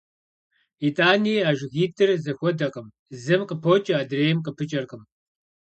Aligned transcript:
ИтӀани 0.87 1.35
а 1.49 1.51
жыгитӏыр 1.59 2.09
зэхуэдэкъым: 2.23 2.87
зым 3.21 3.41
къыпокӀэ, 3.49 3.93
адрейм 4.01 4.37
къыпыкӀэркъым. 4.45 5.01